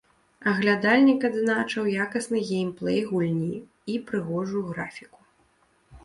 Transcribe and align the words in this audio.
Аглядальнік 0.51 1.25
адзначыў 1.27 1.83
якасны 2.05 2.39
геймплэй 2.49 2.97
гульні 3.09 3.53
і 3.97 3.99
прыгожую 4.07 4.63
графіку. 4.71 5.21